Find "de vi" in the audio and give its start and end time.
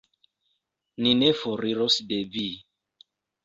2.11-2.51